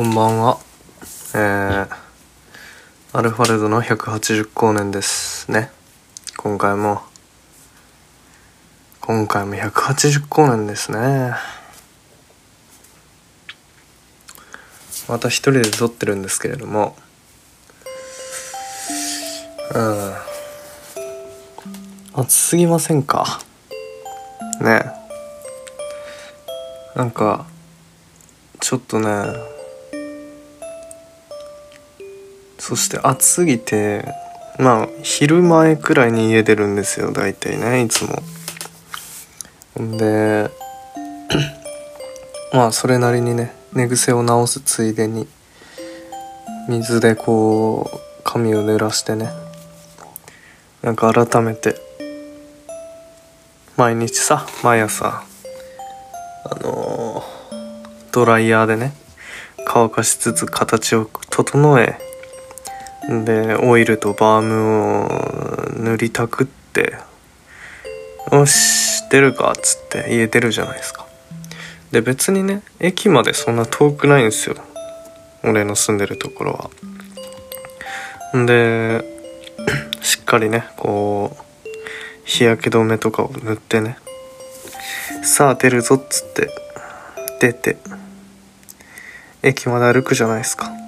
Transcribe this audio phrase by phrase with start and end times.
[0.00, 0.58] こんばんは。
[1.34, 1.88] えー、
[3.12, 5.70] アルファレドの180光年ですね。
[6.38, 7.02] 今回も、
[9.02, 11.34] 今回も180光年ですね。
[15.06, 16.96] また一人で撮ってるんですけれども、
[19.74, 20.14] うん。
[22.14, 23.42] 暑すぎませんか？
[24.62, 24.82] ね
[26.96, 27.44] なんか、
[28.60, 29.59] ちょっとね、
[32.70, 34.04] そして暑すぎて
[34.56, 38.22] まあ昼前くらいに家出るんですよ大体ねいつも。
[39.82, 40.48] んで
[42.54, 45.26] まあそれなりにね寝癖を直すついでに
[46.68, 49.30] 水でこう髪を濡らしてね
[50.80, 51.74] なんか改めて
[53.76, 55.24] 毎日さ毎朝
[56.44, 58.92] あのードライヤーでね
[59.66, 62.09] 乾かしつつ形を整え
[63.10, 66.94] でオイルとバームを塗りたくって
[68.30, 69.50] よし出るか？
[69.50, 71.04] っつって家出るじゃないですか
[71.90, 74.54] で別にね駅までそんな遠くないんですよ。
[75.42, 76.70] 俺の住んでるところ
[78.32, 78.46] は。
[78.46, 79.04] で
[80.02, 81.68] しっかりねこう
[82.24, 83.98] 日焼け止めとかを塗ってね
[85.24, 86.48] さあ出るぞっつって
[87.40, 87.76] 出て
[89.42, 90.79] 駅まで歩くじゃないですか。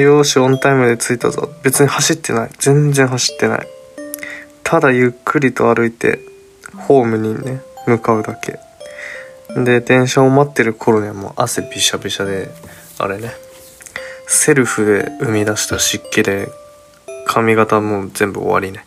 [0.00, 1.50] よーしオンタイムで着いたぞ。
[1.62, 2.50] 別に走ってない。
[2.58, 3.68] 全然走ってない。
[4.64, 6.18] ただゆっくりと歩いて
[6.76, 8.58] ホームにね向かうだけ。
[9.62, 12.48] で電車を待ってる頃にはもう汗びしゃびしゃで
[12.98, 13.30] あれね。
[14.26, 16.48] セルフで生み出した湿気で
[17.26, 18.84] 髪型も全部終わりね。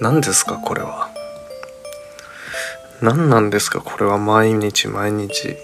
[0.00, 1.08] 何ですかこれは。
[3.00, 4.18] 何なんですかこれは。
[4.18, 5.56] 毎日毎日。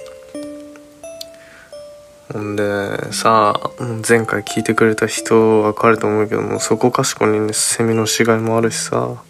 [2.35, 3.71] ほんでさあ
[4.07, 9.23] 前回聞いてくれた人わかると思うけどもそこかしこにねセミの死骸もあるしさ。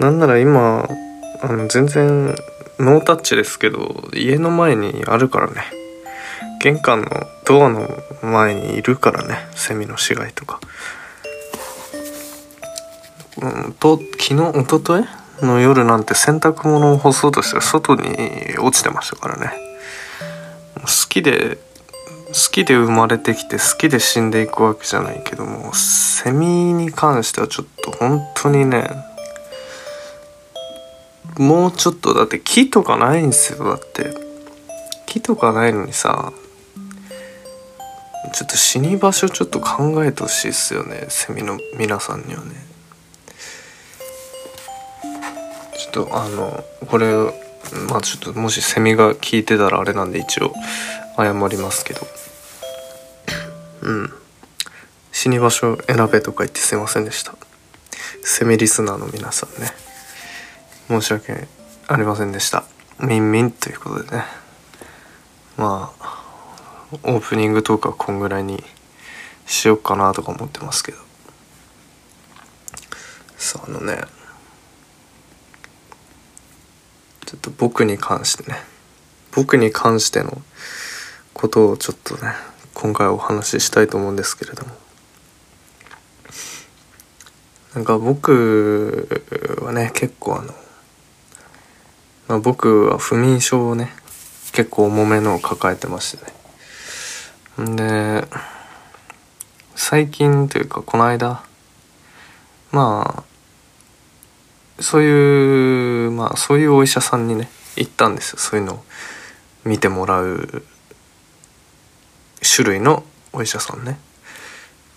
[0.00, 0.88] なんなら今
[1.42, 2.34] あの全然
[2.80, 5.62] ノータッチですけど家の前にあるからね。
[6.60, 7.08] 玄関の
[7.44, 7.88] ドアの
[8.20, 10.58] 前にいるからねセミの死骸とか。
[13.40, 19.52] うんと昨日一昨日の夜なんて洗濯物を干そうとして外に落ちてましたからね。
[20.80, 21.58] 好きで
[22.28, 28.88] 好きで生まれてきて好きで死んでいくわけじゃないけどもセミに関してはちょっと本当にね
[31.38, 34.26] もうちょっとだって木とかないんですよだって。
[35.06, 36.32] 木とかないのにさ
[38.34, 42.66] ちょっと死に場所ちょっと考えてほしいっすよねセミの皆さんにはね。
[45.78, 47.14] ちょっとあのこれ
[47.88, 50.52] まあちょっともしセミが聞いてたらあれなんで一応。
[51.16, 52.06] 謝りますけど。
[53.82, 54.12] うん。
[55.12, 57.34] 死に場所選べとか言ってすいませんでした。
[58.22, 59.70] セミリスナーの皆さんね。
[60.88, 61.48] 申し訳
[61.88, 62.64] ありませんでした。
[63.00, 64.24] ミンミンということでね。
[65.56, 66.16] まあ
[67.02, 68.62] オープニングトークはこんぐらいに
[69.46, 70.98] しようかなとか思ってますけど。
[73.38, 74.02] さああのね。
[77.24, 78.58] ちょっと僕に関してね。
[79.32, 80.42] 僕に関しての
[81.36, 82.32] ことをちょっとね
[82.72, 84.70] 今回お話ししたいと思うんですけれども。
[87.74, 89.06] なんか僕
[89.60, 90.54] はね結構あの、
[92.26, 93.92] まあ、僕は不眠症をね
[94.52, 96.24] 結構重めのを抱えてまして
[97.60, 97.72] ね。
[97.72, 98.26] んで
[99.74, 101.42] 最近というかこの間
[102.72, 103.24] ま
[104.78, 108.38] あそういうまあそういうお医者さんにね行ったんですよ。
[108.38, 108.84] そういうのを
[109.66, 110.64] 見てもらう
[112.54, 113.98] 種類のお医者さんね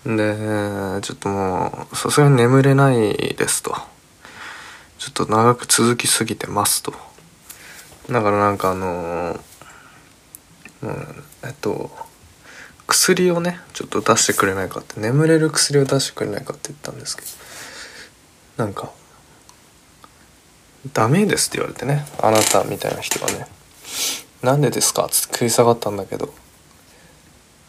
[0.04, 3.74] でちょっともうさすがに眠れないですと
[4.98, 6.92] ちょっと長く続きすぎてますと
[8.10, 9.38] だからなんかあの
[10.82, 11.90] うんえっと
[12.86, 17.22] 薬をねちょっと出してくれないかって眠れる薬を出してくれないかって言ったんですけ
[18.56, 18.90] どなんか
[20.92, 23.46] 「ダメです」って言われてねあなたみたいな人がね
[24.42, 26.32] 「なんでですか?」っつって食い下がったんだけど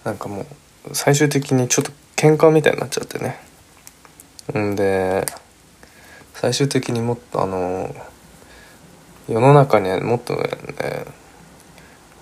[0.03, 0.45] なんかもう
[0.93, 3.37] 最終的にちょっと喧嘩みたいになっちゃってね。
[4.57, 5.25] んで
[6.33, 7.95] 最終的にもっとあの
[9.29, 10.49] 世の中にはもっとね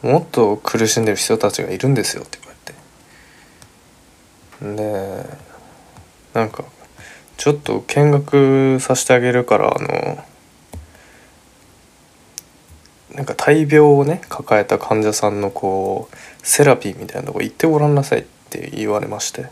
[0.02, 2.56] もっと苦しんでる人たちがいるんですよって言わ
[4.72, 4.84] れて。
[4.84, 5.40] で
[6.34, 6.66] なんか
[7.38, 10.24] ちょっと見学させてあげるからあの
[13.13, 19.47] なんか大病をね抱えた患者さんのこうセラピーみたいなとこ行ってごらんなさいって言われまして。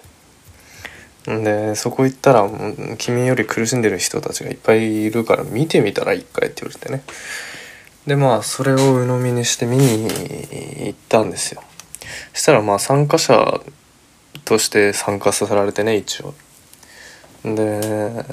[1.25, 2.49] でそこ行ったら
[2.97, 7.03] 「君より苦しんでる人たちがいっぱいいるから見てみたら一回」って言われてね。
[8.05, 10.05] でまあそれを鵜呑みにして見に
[10.85, 11.61] 行ったんですよ。
[12.33, 13.59] そしたらまあ参加者
[14.45, 16.33] として参加させられてね一応。
[17.43, 18.23] で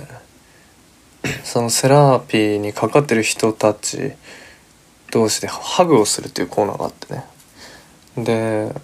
[1.42, 4.12] そのセラピーにかかってる人たち
[5.14, 7.25] 同士でハグをするっていうコーナーがあってね。
[8.16, 8.75] で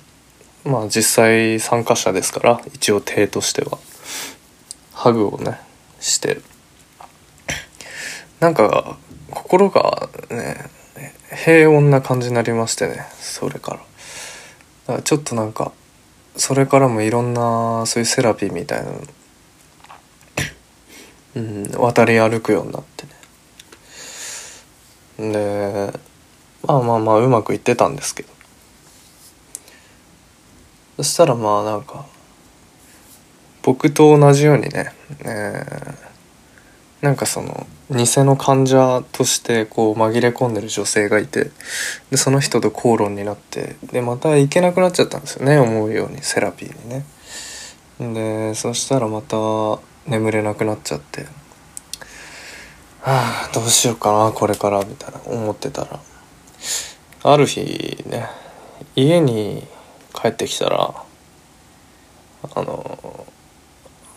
[0.64, 3.78] まあ実際参加者ですから一応体としては
[4.92, 5.58] ハグをね
[5.98, 6.40] して。
[8.38, 8.96] なんか
[9.32, 10.70] 心がね
[11.30, 13.78] 平穏な感じになりましてねそれから。
[13.78, 15.72] だからちょっとなんか
[16.36, 19.00] それからもいろんなそういうセラピーみたいなの、
[21.34, 23.04] うん、渡り歩くようになって
[25.18, 25.32] ね。
[25.32, 26.09] で
[26.66, 28.28] まあまあまあうまくいってたんですけど
[30.98, 32.06] そしたらまあなんか
[33.62, 41.50] 僕と同じようにね、えー、なんかその偽の患者としてこう紛れ込んでる女性がいて
[42.10, 47.04] でその人と口論になってでまた行けなくなっちゃったんですよね思うようにセラピーにね。
[48.00, 49.36] でそしたらまた
[50.06, 51.26] 眠れなくなっちゃって
[53.02, 56.00] はあどうしようかなこれからみたいな思ってたら
[57.22, 58.28] ある日ね
[58.96, 59.66] 家に
[60.14, 60.94] 帰ってきたら
[62.54, 63.26] あの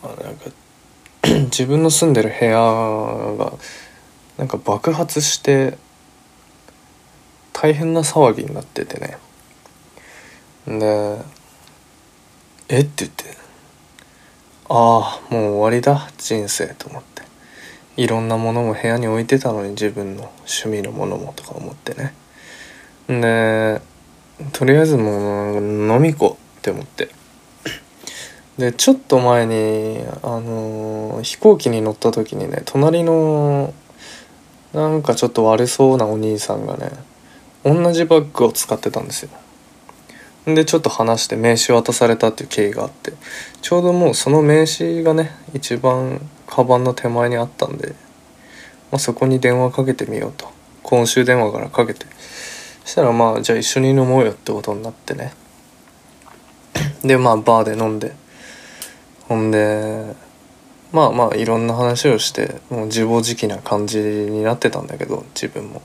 [0.03, 0.51] なんか
[1.45, 3.53] 自分の住んでる部屋が
[4.37, 5.77] なんか爆発して
[7.51, 9.17] 大変な騒ぎになっててね。
[10.67, 11.21] で
[12.69, 12.79] 「え？
[12.79, 13.37] っ?」て言って
[14.69, 17.13] 「ああもう終わりだ人生」と思って。
[17.95, 22.13] いろんなものも部屋に置いてたのに自分の趣味のものもとか思ってね。
[23.07, 23.81] で
[24.51, 27.09] とりあえずもう飲み行こうって思って。
[28.57, 33.73] でちょっと前にあの、飛行機に乗った時にね隣の
[34.73, 36.91] なんかちょっと悪そうなお兄さんがね
[37.63, 39.29] 同じバッグを使ってたんですよ。
[40.45, 43.13] でちょっと話して名刺渡されたっていう経緯があって。
[43.61, 47.89] ちょうどもうその名刺がね一番カバンの手前にあったんで、
[48.91, 50.47] まあ、そこに電話かけてみようと。
[50.83, 52.05] 今週電話からかけて。
[52.85, 55.33] したらまあじゃあ一緒に飲もうよってことになってね。
[57.03, 58.15] でまあバーで飲んで。
[59.29, 60.15] ほんで
[60.91, 65.81] まあまあいろんな話をしてもう自暴自棄な感じになってたんだけど自分も。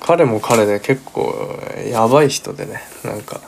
[0.00, 1.32] 彼も彼で結構
[1.88, 3.40] やばい人でねなんか。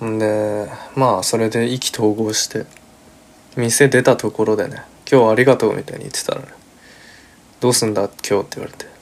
[0.00, 2.66] ほんでまあそれで意気投合して
[3.56, 6.48] 店出たところでね「今日ありがとう」みたいに言ってたらね
[7.58, 8.08] 「どうすんだ？
[8.28, 8.86] 今日」って言われて「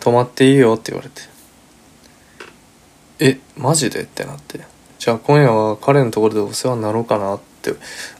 [0.00, 1.22] 泊まっていいよ」って言われて
[3.20, 4.60] 「えマジで?」ってなって。
[4.98, 7.74] じゃあ今夜は彼のところでお世話になろうかなって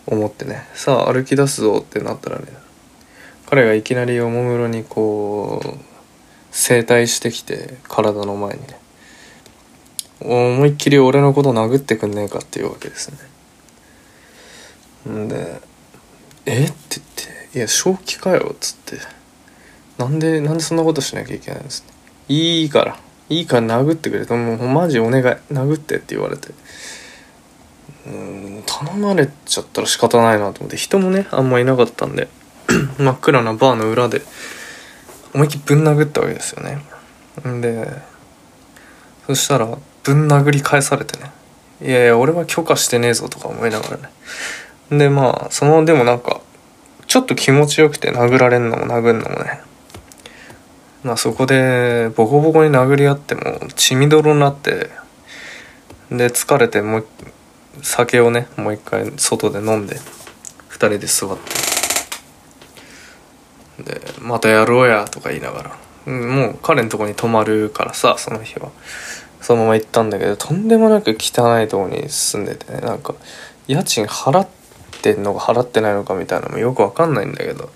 [0.07, 0.67] 思ってね。
[0.75, 2.47] さあ歩き出すぞってなったらね
[3.51, 5.69] 彼がいきなりおもむろにこう
[6.51, 8.81] 整体してきて体の前にね。
[10.21, 13.11] 思いっきり俺のこと殴ってくんねえかっていうわけです
[15.07, 15.13] ね。
[15.13, 15.61] んで
[16.47, 16.65] 「え？
[16.65, 17.07] っ?」て言っ
[17.53, 18.97] て「いや正気かよ」っつって
[20.01, 21.85] 「なんでなんでそんなことしなきゃいけないんです
[22.29, 22.97] いいから。
[23.29, 25.25] いいから殴ってくれ」ともうマジお願い。
[25.53, 26.49] 殴って」って言われて。
[28.07, 30.79] うん頼まれちゃったら仕方ないなと思って。
[30.79, 32.29] 人もねあんまいなかったんで。
[32.99, 34.23] 真っ暗なバーの裏で
[35.35, 36.79] 思いっきりぶん殴ったわけですよね。
[37.61, 37.89] で
[39.27, 39.69] そしたら
[40.03, 41.31] ぶん殴り返されてね。
[41.83, 44.11] いやいや俺は許可してねえぞとか思いながらね。
[44.99, 46.41] でまあそのでもなんか
[47.07, 49.61] ちょっと気持ちよくて殴られんのも殴んのもね。
[51.03, 54.91] まあそこでボコボコに殴り合っても血みどろになって
[56.11, 57.07] で疲れてもう
[57.83, 59.97] 酒をねもう一回外で飲んで
[60.71, 61.71] 2人で座って。
[63.83, 65.63] で「またやろうや」とか言いなが
[66.07, 68.71] ら、もう彼のとこに泊まるからさその日は。
[69.41, 73.15] そのまま行ったんだけどとんでもなく汚いとこに住んでてねなんか
[73.67, 74.49] 家賃払っ
[75.01, 77.71] てんのか払ってないのかみたいなのもよく分かんないんだけど。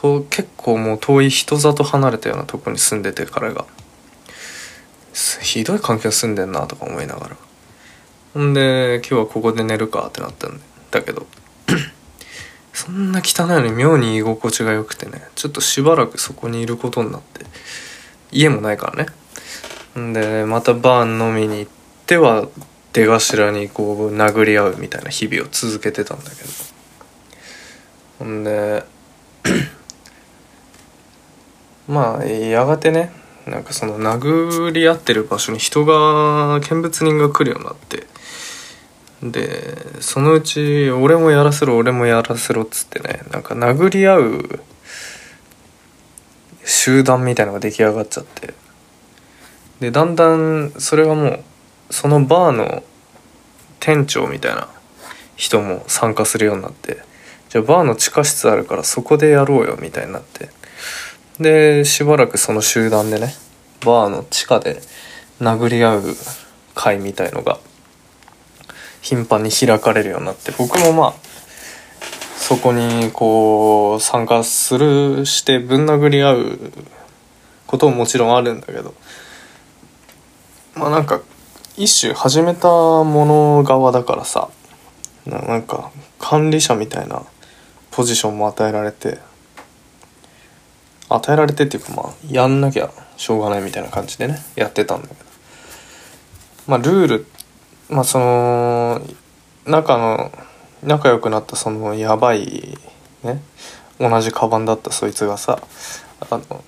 [0.00, 3.66] と結構もう遠い人里離れたようなとこに住んでて彼が。
[5.42, 7.36] ひどい環境住んでんなとか思いながら。
[8.32, 11.26] ほんで今日はここで寝るかってなったんだけど
[12.72, 17.44] そんな汚いのに妙に居心地が良くてねちょっとしばらくそこにいることになって
[18.30, 19.10] 家もないからね。
[20.00, 21.72] んでまたバーン飲みに行っ
[22.06, 22.48] ては
[22.92, 26.50] 出頭にこう殴り合うみたいな日々を続けてたんだけど。
[28.20, 28.84] ほんで
[31.90, 33.12] まあやがてね
[33.46, 38.06] なんかその殴り合ってる場所に人が見物人が来るようになって
[39.22, 44.60] でそのうち俺もやらせろ俺もやらせろっつってねなんか殴り合う
[46.64, 48.54] 集団みたいのが出来上がっちゃって
[49.80, 51.44] でだんだんそれがもう
[51.90, 52.84] そのバーの
[53.80, 54.68] 店長みたいな
[55.34, 57.02] 人も参加するようになって
[57.48, 60.50] じゃあバーの地下室あるからそこでやろうよみたいになって
[61.40, 63.34] でしばらくその集団でね
[63.84, 64.82] バーの地下で
[65.40, 66.02] 殴り合う
[66.74, 67.58] 会みたいのが
[69.00, 71.14] 頻繁に開かれるようになって僕もまあ
[72.36, 76.58] そこにこう参加するしてぶん殴り合う
[77.66, 78.94] ことももちろんあるんだけど
[80.74, 81.22] まあなんか
[81.76, 84.50] 一種始めたもの側だからさ
[85.24, 87.22] なんか管理者みたいな
[87.90, 89.18] ポジションも与えられて
[91.10, 95.20] 与えられてっていうかまあやんなきゃしょうがないみたいな感じでねやってたんだけど。
[96.66, 97.26] まあルール
[97.88, 99.02] まあその
[99.66, 100.32] 仲の
[100.82, 102.78] 仲良くなったそのやばい
[103.24, 103.42] ね
[103.98, 105.60] 同じカバンだったそいつがさ
[106.20, 106.64] あの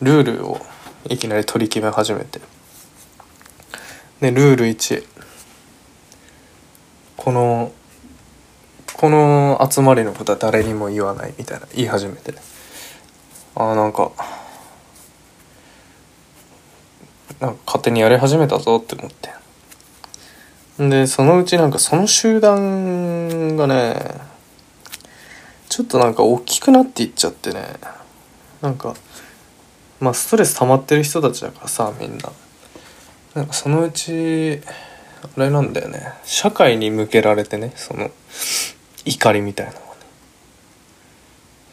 [0.00, 0.60] ルールを
[1.08, 2.40] いきなり取り決め始めて。
[4.20, 5.06] でルール1
[7.16, 7.72] この
[8.94, 12.32] この集まりのことは誰にも言わないみたいな言い始めて。
[12.32, 12.49] ね
[13.56, 14.12] あなんか
[17.40, 19.30] なんか勝手にやり始めたぞって思って。
[20.78, 23.96] でそのうちなんかその集団がね
[25.68, 27.66] ちょっとなんか大きくなっていっちゃってね。
[28.62, 28.94] なんか
[30.00, 32.30] まあストレス溜まってる人たちだからさみんな。
[33.34, 34.60] なんかそのうち
[35.22, 36.14] あれなんだよね。
[36.24, 38.10] 社会に向けられてねその
[39.04, 39.72] 怒りみたいな。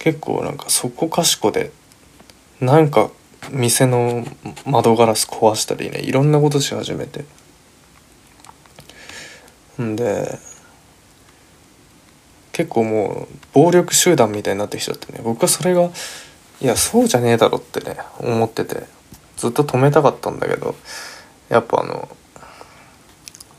[0.08, 1.74] 結構なんかそこかしこで
[2.62, 3.10] なんか
[3.52, 4.26] 店の
[4.66, 7.26] 窓ガラス壊したりねいろんなことし始めて。
[9.82, 10.40] んで
[12.54, 15.92] 結構もう暴力集団みたいになってきちゃってね僕はそれが
[16.62, 18.84] いやそうじゃねえだろってね思ってて
[19.36, 20.74] ずっと止めたかったんだけど
[21.50, 22.08] やっぱあの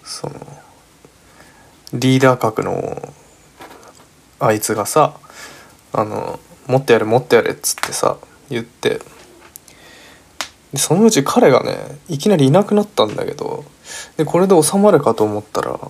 [0.02, 0.34] その
[1.92, 3.12] リーダー格の
[4.40, 5.20] あいつがさ
[5.92, 8.16] あの持ってやれ持ってやれっつってさ
[8.50, 9.00] 言って。
[10.72, 13.64] でそのうち彼がねいきなりいなくなったんだけど
[14.18, 15.80] でこれで収まるかと思ったら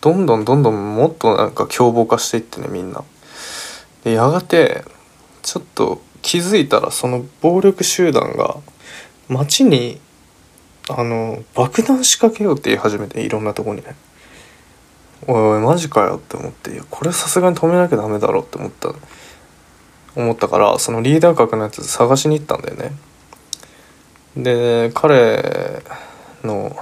[0.00, 3.04] どんどんどんどんもっとなんか凶暴化していってねみんな。
[4.04, 4.84] でやがて
[5.42, 8.56] ちょっと気づいたらその暴力集団が
[9.28, 10.00] 街に
[10.88, 13.94] あの爆弾仕掛けようって言い始めていろんなとこにね。
[15.26, 18.92] おいおいマジかよって思っていやこれさすがに止めなきゃダメだろって思った
[20.16, 22.92] 思ったからそのリーダー格のやつ探しに行ったんだよね。
[24.36, 25.82] で彼
[26.42, 26.74] の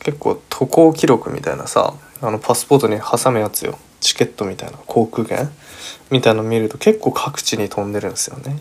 [0.00, 3.78] 結構渡航記録みたいなさあのパスポートに挟むやつよ。
[4.00, 5.48] チケットみたいな航空券？
[6.10, 8.58] みたいなの見ると結構各地に飛んでるんですよね。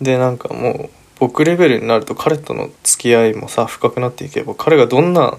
[0.00, 5.38] でなんかもう僕レベルになると彼との付き合いもさ深くなっていけば彼がどんな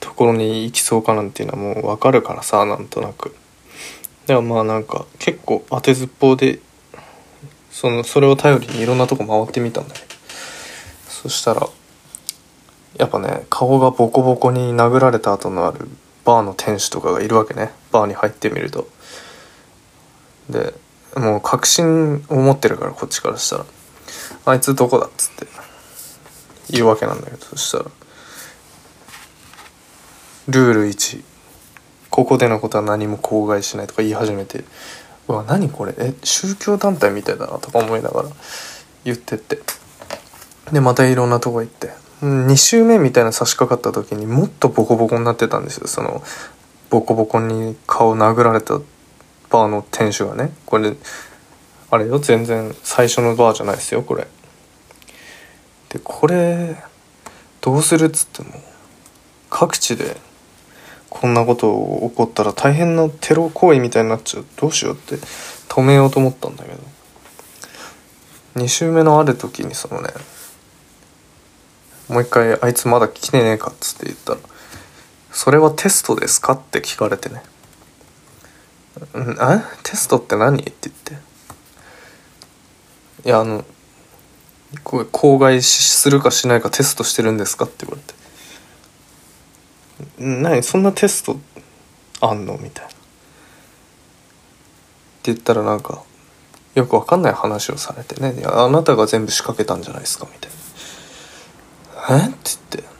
[0.00, 3.34] ところに行きそうかなんていうのはもう分かるからさなんとなく。
[4.26, 6.60] だからまあなんか結構当てずっぽうで
[7.70, 10.00] そのそれを頼りにいろんなとこ回ってみたんだよ
[11.08, 11.68] そしたら
[12.96, 15.88] やっぱね顔がボコボコに殴られた後のある
[16.24, 17.70] バーの店主とかがいるわけね。
[17.92, 18.88] バーに入ってみると。
[20.50, 20.74] で
[21.16, 23.66] もう確信を持ってるからこっちからしたら
[24.46, 25.46] 「あいつどこだ?」っつって
[26.70, 27.86] 言うわけなんだけどそしたら
[30.48, 31.22] 「ルール1
[32.10, 34.64] ここでのことは何も口外しない」とか言い始めて
[35.28, 35.94] 「うわ何これ？
[35.98, 38.28] え宗教団体みたいだな」とか思いながら。
[39.02, 39.58] 言ってって。
[40.72, 41.90] でまたいろんなとこ行って。
[42.22, 45.86] 2周目みたいな差し掛かった時にもっとボコボコになってたんですよ。
[45.86, 46.22] その
[46.90, 50.52] ボコボコに顔殴られたバーの店主がね。
[50.66, 50.94] これ
[51.90, 52.18] あれよ？
[52.18, 54.26] 全然最初のバーじゃないですよこれ。
[55.88, 56.76] でこれ
[57.62, 58.50] どうするっつっても
[59.48, 60.20] 各地で
[61.10, 65.16] こんなこと起こったら大変なテロ行為みたいになっちゃうどうしようって
[65.68, 66.78] 止めようと思ったんだけど
[68.56, 70.08] 2周目のある時にそのね
[72.08, 74.38] もう一回「あいつまだ来てねえか」っつって言ったら
[75.32, 77.42] 「それはテストですか?」って聞かれてね
[79.18, 79.36] 「ん
[79.82, 81.14] テストって何?」って言って
[83.26, 83.64] 「いやあの
[84.84, 88.14] これ口外するかしないかテストしてるんですか?」って言われて
[90.18, 91.38] 「何そんなテスト
[92.20, 92.90] あんの?」みたいな。
[92.90, 92.92] っ
[95.22, 96.02] て言ったらなんか
[96.74, 100.50] 「よくわかんない話をされてね「いやあなたが全部仕掛けたんじゃないですか」みたい
[102.18, 102.28] な「え？
[102.28, 102.36] っ?」て
[102.78, 102.90] 言って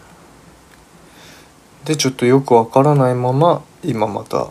[1.85, 4.49] でちょっとよくわからないまま今また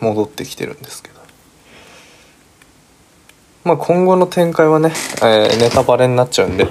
[0.00, 1.20] 戻ってきてるんですけど
[3.62, 4.92] まあ今後の展開はね、
[5.22, 6.68] えー、ネタバレになっちゃうんで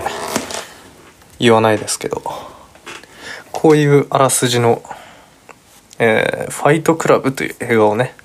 [1.40, 2.22] 言わないですけど
[3.54, 4.82] こういうあらすじの、
[6.04, 8.16] えー、ファイトクラブという映画をね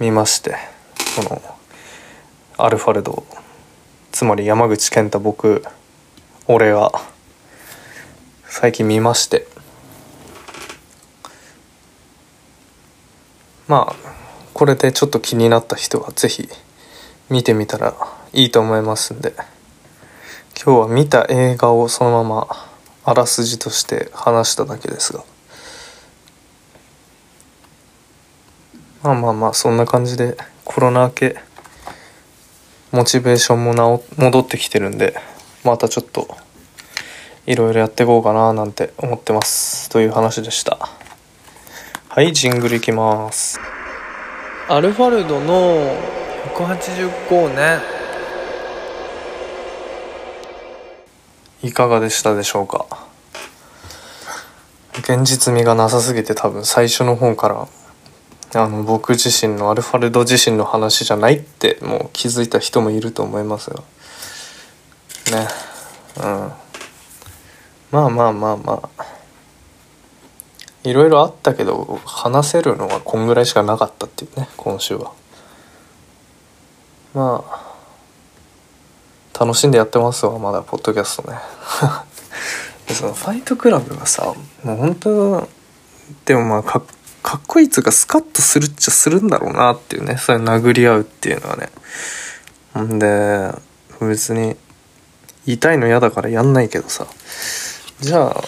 [0.00, 0.56] 見まして
[0.96, 1.42] その
[2.56, 3.26] アルファルド
[4.12, 5.62] つまり山口健太僕
[6.46, 6.90] 俺が
[8.46, 9.46] 最近見まして。
[13.68, 13.96] まあ
[14.54, 16.48] これでちょっと気になった人は是非
[17.28, 17.94] 見てみたら
[18.32, 19.34] いいと思いますんで。
[20.64, 22.48] 今日は見た映画をそのまま
[23.04, 25.24] あらすじとして話しただけですが。
[29.02, 31.36] まあまあまあそんな感じでコロナ明け
[32.92, 35.16] モチベーションもな戻ってきてるんで
[35.64, 36.28] またちょっと
[37.46, 39.88] いろいろやっていこうかななんて思ってます。
[39.90, 40.78] という話でした。
[42.08, 43.58] はいジングルいきます。
[44.68, 45.96] アルファルドの
[46.54, 47.80] 180光年。
[51.64, 52.86] いかがでしたでしょうか？
[54.98, 57.66] 現実味がなさすぎて多分最初の方から
[58.54, 65.48] あの僕自身のアルファルド自身の話じゃないってもう気づいた人もいると思いますがね。
[66.18, 66.52] うん。
[67.90, 69.06] まあまあまあまあ。
[70.84, 75.12] いろいろあったけど話せるのはこんぐらいしかなかったっていうね今週は。
[77.14, 77.72] まあ
[79.38, 81.38] 楽しんでやってますわまだポッドキャストね。
[82.92, 85.48] そのファイトクラブがさもう本当
[86.24, 86.82] でもまあかっ
[87.22, 91.68] かっこいいっつうかスカッとするっちゃするんだろうなっていうねそれ殴り合うっていうのはね。
[92.78, 93.50] んで
[94.00, 94.56] 別に
[95.46, 97.06] 痛いの嫌だからやんないけどさ。
[98.00, 98.44] じゃあ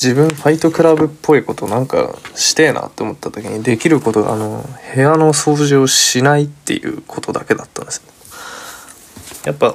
[0.00, 8.02] 自分ファイトクラブっぽいことなんかしてえなって思った時にできることがあの部屋の掃除をしないっていうことだけだったんですよ。
[9.44, 9.74] やっぱ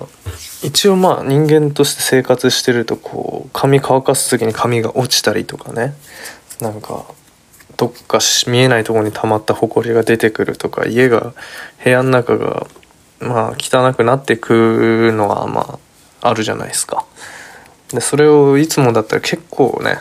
[0.64, 5.94] 一応まあ人間として生活してるとこう髪乾かす時に髪が落ちたりとかね。
[6.62, 7.06] なんか
[7.78, 11.34] どっか見えないとこに溜まった埃が出てくるとか家が
[11.84, 12.68] 部屋の中が
[13.20, 14.54] まあ汚くなってく
[15.12, 15.80] るのはま
[16.22, 17.06] ああるじゃないですか。
[17.90, 20.00] でそれをいつもだったら結構ね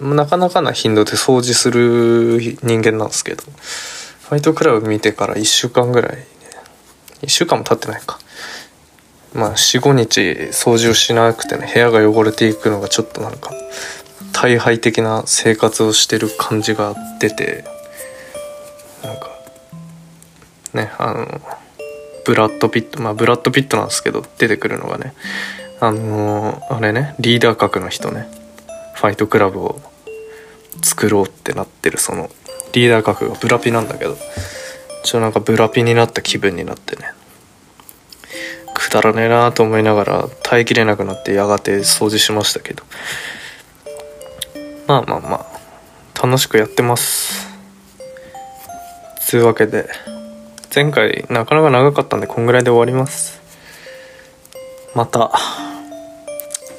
[0.00, 6.26] なかなかな頻度で掃除する人間なんですけどファイトクラブ見てから1週間ぐらい、ね、
[7.22, 8.18] 1週間も経ってないか
[9.34, 10.20] まあ45日
[10.52, 13.52] 掃除をしなくてね部屋が汚れていくのがちょっとなんか
[14.32, 17.64] 大敗的な生活をしてる感じが出て
[19.02, 19.30] なんか
[20.74, 21.40] ねあの
[22.24, 25.14] ブラッド・ピットまあブラッド・ピットなんですけど出てくるのがね
[25.80, 28.28] あのあれねリーダー格の人ね
[28.94, 29.80] ファイトクラブを
[30.82, 32.30] 作ろうってなってるその
[32.72, 37.12] リーダー格がブラピなんだけどちょっとなんかブラピになった気分になってね
[38.74, 42.84] くだらねえなと思いながら耐えきれなくなってやがて掃除しましたけど
[44.92, 46.26] まあまあまあ。
[46.26, 47.48] 楽しくやってます。
[49.20, 49.88] つうわけで
[50.74, 53.40] 前回なかなか長かったんでこんぐらいで終わります。
[54.94, 55.32] また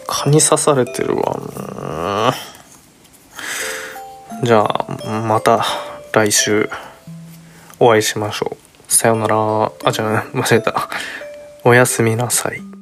[0.08, 2.32] 蚊に刺されてるわ。
[4.44, 5.66] じゃあまた
[6.12, 6.70] 来週
[7.80, 8.94] お会いしましょう。
[8.94, 9.72] さよなら。
[9.84, 10.90] あじゃあ間違えた。
[11.64, 12.73] おやすみなさい。